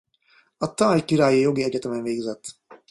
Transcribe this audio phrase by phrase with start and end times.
[0.57, 2.43] A Thai Királyi Jogi Egyetemen végzett.